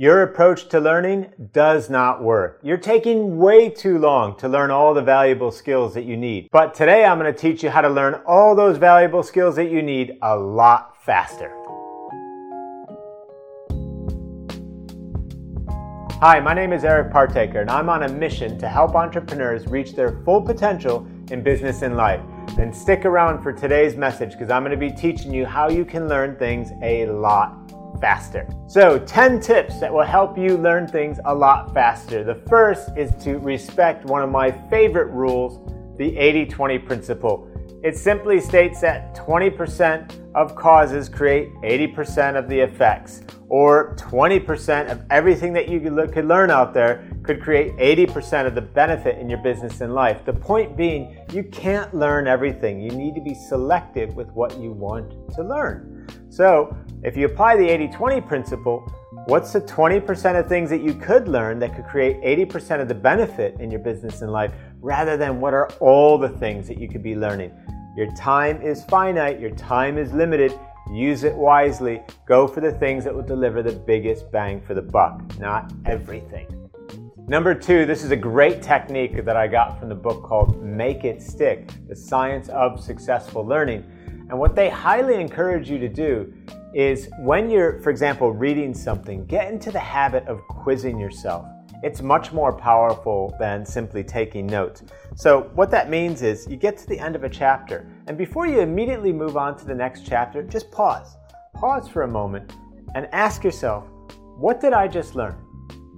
[0.00, 2.60] Your approach to learning does not work.
[2.62, 6.46] You're taking way too long to learn all the valuable skills that you need.
[6.52, 9.72] But today I'm going to teach you how to learn all those valuable skills that
[9.72, 11.48] you need a lot faster.
[16.20, 19.96] Hi, my name is Eric Partaker, and I'm on a mission to help entrepreneurs reach
[19.96, 22.20] their full potential in business and life.
[22.56, 25.84] Then stick around for today's message because I'm going to be teaching you how you
[25.84, 27.68] can learn things a lot
[28.00, 28.46] faster.
[28.66, 32.24] So, 10 tips that will help you learn things a lot faster.
[32.24, 35.60] The first is to respect one of my favorite rules,
[35.96, 37.48] the 80 20 principle.
[37.82, 45.04] It simply states that 20% of causes create 80% of the effects, or 20% of
[45.10, 49.38] everything that you could learn out there could create 80% of the benefit in your
[49.38, 50.24] business and life.
[50.24, 52.80] The point being, you can't learn everything.
[52.80, 56.08] You need to be selective with what you want to learn.
[56.30, 58.92] So, if you apply the 80 20 principle,
[59.26, 62.94] what's the 20% of things that you could learn that could create 80% of the
[62.94, 66.88] benefit in your business and life rather than what are all the things that you
[66.88, 67.52] could be learning?
[67.96, 70.58] Your time is finite, your time is limited.
[70.90, 72.02] Use it wisely.
[72.26, 76.46] Go for the things that will deliver the biggest bang for the buck, not everything.
[77.28, 81.04] Number two, this is a great technique that I got from the book called Make
[81.04, 83.84] It Stick The Science of Successful Learning.
[84.30, 86.32] And what they highly encourage you to do
[86.74, 91.46] is when you're, for example, reading something, get into the habit of quizzing yourself.
[91.82, 94.82] It's much more powerful than simply taking notes.
[95.14, 98.46] So, what that means is you get to the end of a chapter, and before
[98.46, 101.16] you immediately move on to the next chapter, just pause.
[101.54, 102.52] Pause for a moment
[102.94, 103.84] and ask yourself,
[104.36, 105.36] what did I just learn?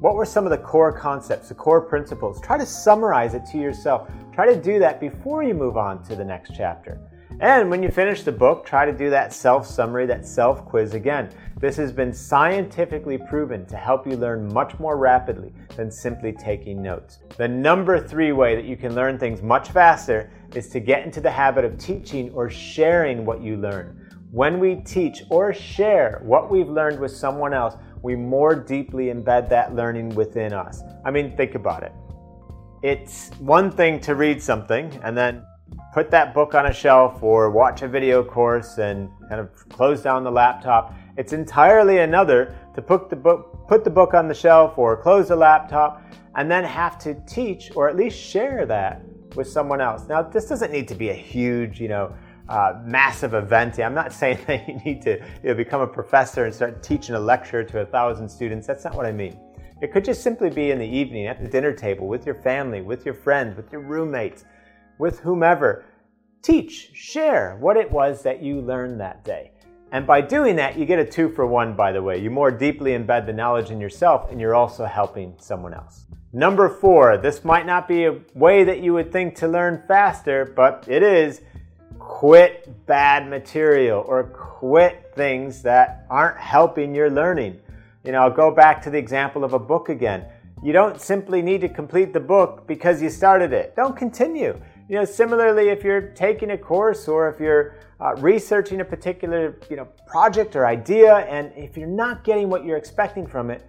[0.00, 2.40] What were some of the core concepts, the core principles?
[2.40, 4.10] Try to summarize it to yourself.
[4.32, 7.09] Try to do that before you move on to the next chapter.
[7.40, 10.92] And when you finish the book, try to do that self summary, that self quiz
[10.92, 11.30] again.
[11.58, 16.82] This has been scientifically proven to help you learn much more rapidly than simply taking
[16.82, 17.20] notes.
[17.38, 21.22] The number three way that you can learn things much faster is to get into
[21.22, 23.96] the habit of teaching or sharing what you learn.
[24.30, 29.48] When we teach or share what we've learned with someone else, we more deeply embed
[29.48, 30.82] that learning within us.
[31.06, 31.92] I mean, think about it.
[32.82, 35.42] It's one thing to read something and then
[35.92, 40.02] put that book on a shelf or watch a video course and kind of close
[40.02, 40.94] down the laptop.
[41.16, 45.28] It's entirely another to put the book put the book on the shelf or close
[45.28, 46.02] the laptop
[46.34, 49.02] and then have to teach or at least share that
[49.36, 50.08] with someone else.
[50.08, 52.12] Now, this doesn't need to be a huge, you know,
[52.48, 53.78] uh, massive event.
[53.78, 57.14] I'm not saying that you need to you know, become a professor and start teaching
[57.14, 58.66] a lecture to a thousand students.
[58.66, 59.38] That's not what I mean.
[59.80, 62.82] It could just simply be in the evening at the dinner table with your family,
[62.82, 64.44] with your friends, with your roommates
[65.00, 65.84] with whomever.
[66.42, 69.52] Teach, share what it was that you learned that day.
[69.92, 72.18] And by doing that, you get a two for one, by the way.
[72.18, 76.06] You more deeply embed the knowledge in yourself, and you're also helping someone else.
[76.32, 80.52] Number four, this might not be a way that you would think to learn faster,
[80.54, 81.40] but it is
[81.98, 87.58] quit bad material or quit things that aren't helping your learning.
[88.04, 90.26] You know, I'll go back to the example of a book again.
[90.62, 93.74] You don't simply need to complete the book because you started it.
[93.74, 94.60] Don't continue.
[94.90, 99.56] You know, similarly, if you're taking a course or if you're uh, researching a particular
[99.70, 103.64] you know project or idea, and if you're not getting what you're expecting from it,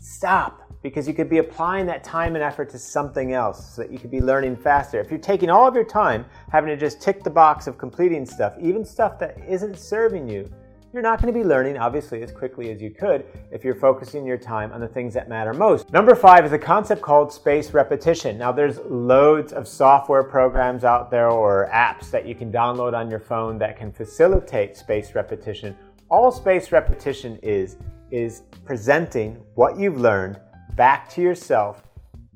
[0.00, 3.92] stop because you could be applying that time and effort to something else so that
[3.92, 4.98] you could be learning faster.
[4.98, 8.24] If you're taking all of your time having to just tick the box of completing
[8.24, 10.50] stuff, even stuff that isn't serving you,
[10.96, 14.24] you're not going to be learning, obviously, as quickly as you could if you're focusing
[14.24, 15.92] your time on the things that matter most.
[15.92, 18.38] Number five is a concept called space repetition.
[18.38, 23.10] Now, there's loads of software programs out there or apps that you can download on
[23.10, 25.76] your phone that can facilitate space repetition.
[26.10, 27.76] All space repetition is,
[28.10, 30.40] is presenting what you've learned
[30.76, 31.82] back to yourself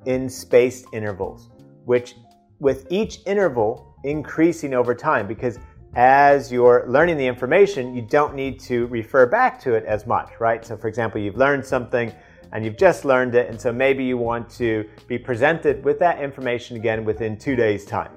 [0.04, 1.48] in spaced intervals,
[1.86, 2.14] which
[2.58, 5.58] with each interval increasing over time because
[5.94, 10.30] as you're learning the information, you don't need to refer back to it as much,
[10.38, 10.64] right?
[10.64, 12.12] So, for example, you've learned something
[12.52, 16.20] and you've just learned it, and so maybe you want to be presented with that
[16.20, 18.12] information again within two days' time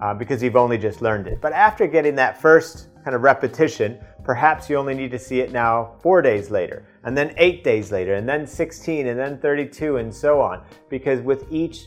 [0.00, 1.40] uh, because you've only just learned it.
[1.40, 5.52] But after getting that first kind of repetition, perhaps you only need to see it
[5.52, 9.96] now four days later, and then eight days later, and then 16, and then 32,
[9.98, 10.64] and so on.
[10.88, 11.86] Because with each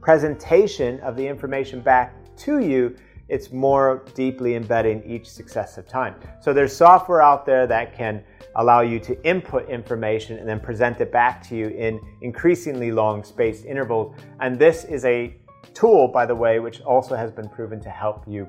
[0.00, 2.96] presentation of the information back to you,
[3.28, 6.14] it's more deeply embedding each successive time.
[6.40, 8.22] So there's software out there that can
[8.54, 13.24] allow you to input information and then present it back to you in increasingly long
[13.24, 14.16] spaced intervals.
[14.40, 15.36] And this is a
[15.74, 18.48] tool, by the way, which also has been proven to help you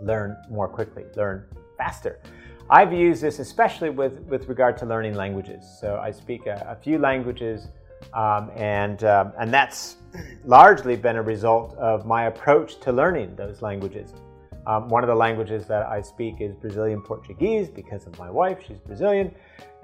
[0.00, 1.44] learn more quickly, learn
[1.76, 2.20] faster.
[2.70, 5.64] I've used this especially with, with regard to learning languages.
[5.80, 7.68] So I speak a, a few languages,
[8.14, 9.96] um, and, um, and that's
[10.44, 14.14] largely been a result of my approach to learning those languages.
[14.66, 18.58] Um, one of the languages that I speak is Brazilian Portuguese because of my wife,
[18.66, 19.34] she's Brazilian.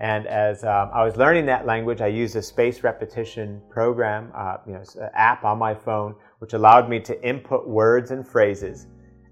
[0.01, 4.57] And as um, I was learning that language, I used a space repetition program, uh,
[4.67, 8.87] you know, an app on my phone, which allowed me to input words and phrases.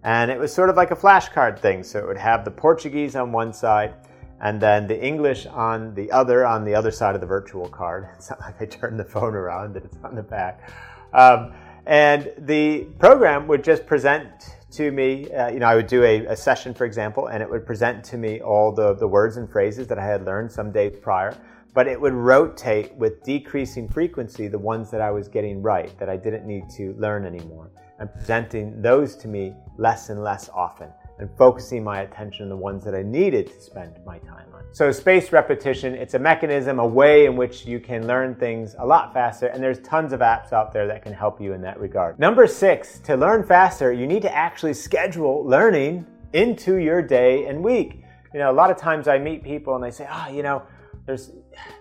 [0.04, 1.82] And it was sort of like a flashcard thing.
[1.82, 3.94] So it would have the Portuguese on one side
[4.42, 8.08] and then the English on the other, on the other side of the virtual card.
[8.16, 10.68] It's not like I turned the phone around it's on the back.
[11.14, 11.52] Um,
[11.86, 16.26] and the program would just present to me, uh, you know, I would do a,
[16.26, 19.50] a, session, for example, and it would present to me all the, the words and
[19.50, 21.36] phrases that I had learned some days prior,
[21.74, 26.08] but it would rotate with decreasing frequency the ones that I was getting right, that
[26.08, 30.88] I didn't need to learn anymore, and presenting those to me less and less often
[31.22, 34.64] and focusing my attention on the ones that I needed to spend my time on.
[34.72, 38.84] So space repetition, it's a mechanism, a way in which you can learn things a
[38.84, 41.78] lot faster, and there's tons of apps out there that can help you in that
[41.78, 42.18] regard.
[42.18, 47.62] Number six, to learn faster, you need to actually schedule learning into your day and
[47.62, 48.02] week.
[48.34, 50.62] You know, a lot of times I meet people and they say, oh, you know,
[51.06, 51.30] there's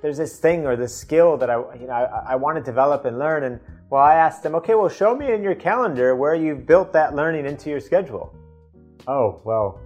[0.02, 3.06] there's this thing or this skill that I you know I, I want to develop
[3.06, 3.60] and learn and
[3.90, 7.16] well I asked them okay well show me in your calendar where you've built that
[7.16, 8.34] learning into your schedule
[9.08, 9.80] oh, well,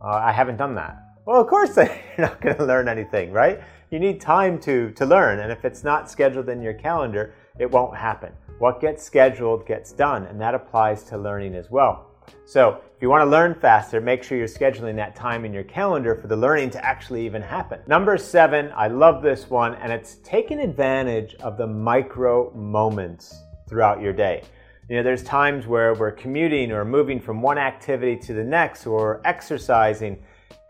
[0.00, 0.96] uh, I haven't done that.
[1.24, 1.88] Well, of course you're
[2.18, 3.60] not going to learn anything, right?
[3.90, 7.70] You need time to, to learn, and if it's not scheduled in your calendar, it
[7.70, 8.32] won't happen.
[8.58, 12.08] What gets scheduled gets done, and that applies to learning as well.
[12.44, 15.64] So, if you want to learn faster, make sure you're scheduling that time in your
[15.64, 17.80] calendar for the learning to actually even happen.
[17.86, 23.34] Number seven, I love this one, and it's taking advantage of the micro moments
[23.68, 24.44] throughout your day.
[24.88, 28.84] You know, there's times where we're commuting or moving from one activity to the next
[28.84, 30.20] or exercising,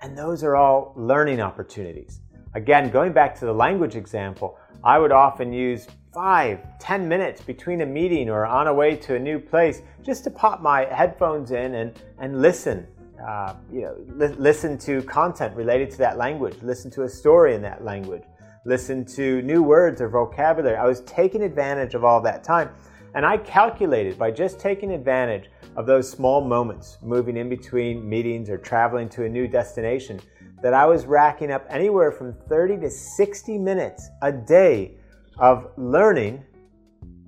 [0.03, 2.21] and those are all learning opportunities.
[2.55, 7.81] Again, going back to the language example, I would often use five, ten minutes between
[7.81, 11.51] a meeting or on a way to a new place just to pop my headphones
[11.51, 12.87] in and, and listen.
[13.27, 17.55] Uh, you know, li- listen to content related to that language, listen to a story
[17.55, 18.25] in that language,
[18.67, 20.77] listen to new words or vocabulary.
[20.77, 22.69] I was taking advantage of all that time.
[23.15, 28.49] And I calculated by just taking advantage of those small moments, moving in between meetings
[28.49, 30.21] or traveling to a new destination,
[30.63, 34.97] that I was racking up anywhere from 30 to 60 minutes a day
[35.39, 36.45] of learning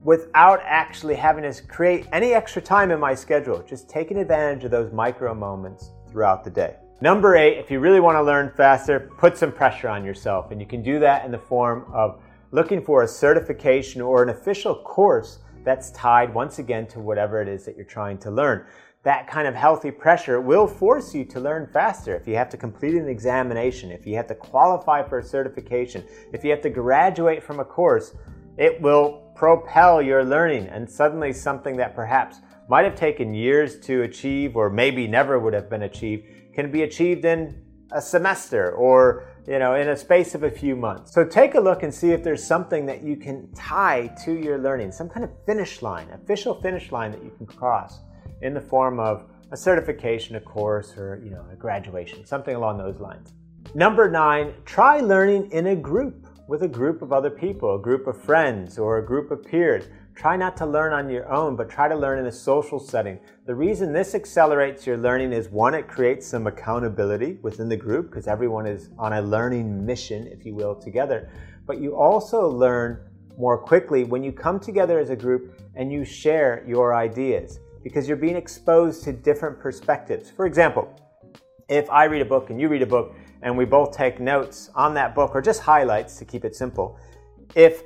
[0.03, 4.71] without actually having to create any extra time in my schedule, just taking advantage of
[4.71, 6.77] those micro moments throughout the day.
[7.01, 10.51] Number eight, if you really want to learn faster, put some pressure on yourself.
[10.51, 12.23] And you can do that in the form of
[12.53, 17.49] looking for a certification or an official course that's tied once again to whatever it
[17.49, 18.67] is that you're trying to learn.
[19.03, 22.15] That kind of healthy pressure will force you to learn faster.
[22.15, 26.05] If you have to complete an examination, if you have to qualify for a certification,
[26.33, 28.15] if you have to graduate from a course,
[28.57, 32.39] it will propel your learning and suddenly something that perhaps
[32.69, 36.83] might have taken years to achieve or maybe never would have been achieved can be
[36.83, 37.63] achieved in
[37.93, 41.13] a semester or you know, in a space of a few months.
[41.13, 44.59] So take a look and see if there's something that you can tie to your
[44.59, 48.01] learning, some kind of finish line, official finish line that you can cross
[48.43, 52.79] in the form of a certification, a course, or you know, a graduation, something along
[52.79, 53.33] those lines.
[53.75, 58.07] Number nine, try learning in a group with a group of other people, a group
[58.07, 59.85] of friends, or a group of peers.
[60.15, 63.19] Try not to learn on your own, but try to learn in a social setting.
[63.47, 68.11] The reason this accelerates your learning is one, it creates some accountability within the group
[68.11, 71.31] because everyone is on a learning mission, if you will, together.
[71.67, 73.01] But you also learn
[73.37, 78.07] more quickly when you come together as a group and you share your ideas because
[78.07, 80.31] you're being exposed to different perspectives.
[80.31, 80.89] For example,
[81.69, 84.71] if I read a book and you read a book and we both take notes
[84.75, 86.99] on that book or just highlights to keep it simple,
[87.55, 87.85] if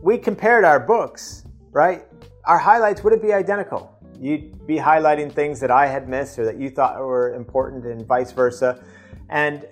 [0.00, 2.04] we compared our books right?
[2.44, 3.94] Our highlights wouldn't be identical.
[4.18, 8.04] You'd be highlighting things that I had missed or that you thought were important, and
[8.06, 8.82] vice versa.
[9.28, 9.66] And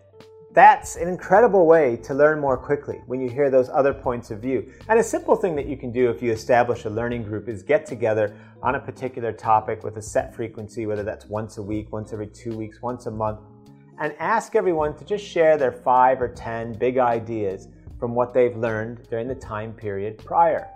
[0.52, 4.40] that's an incredible way to learn more quickly when you hear those other points of
[4.40, 4.72] view.
[4.88, 7.62] And a simple thing that you can do if you establish a learning group is
[7.62, 11.92] get together on a particular topic with a set frequency, whether that's once a week,
[11.92, 13.40] once every two weeks, once a month,
[13.98, 18.56] and ask everyone to just share their five or 10 big ideas from what they've
[18.56, 20.68] learned during the time period prior.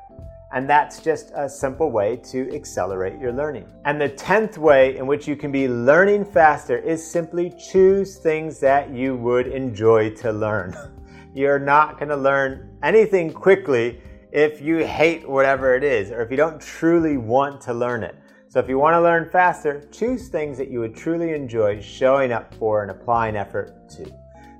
[0.52, 3.66] And that's just a simple way to accelerate your learning.
[3.84, 8.58] And the 10th way in which you can be learning faster is simply choose things
[8.60, 10.76] that you would enjoy to learn.
[11.34, 14.00] You're not going to learn anything quickly
[14.32, 18.16] if you hate whatever it is or if you don't truly want to learn it.
[18.50, 22.32] So if you want to learn faster, choose things that you would truly enjoy showing
[22.32, 24.12] up for and applying effort to.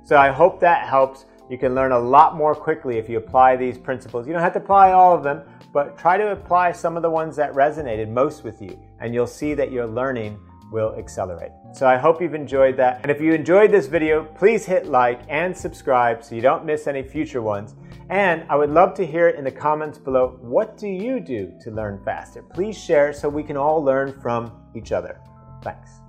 [0.05, 1.25] So I hope that helps.
[1.49, 4.27] You can learn a lot more quickly if you apply these principles.
[4.27, 5.41] You don't have to apply all of them,
[5.73, 9.27] but try to apply some of the ones that resonated most with you, and you'll
[9.27, 10.39] see that your learning
[10.71, 11.51] will accelerate.
[11.73, 12.99] So I hope you've enjoyed that.
[13.01, 16.85] And if you enjoyed this video, please hit like and subscribe so you don't miss
[16.85, 17.75] any future ones.
[18.09, 21.71] And I would love to hear in the comments below, what do you do to
[21.71, 22.43] learn faster?
[22.43, 25.21] Please share so we can all learn from each other.
[25.63, 26.00] Thanks.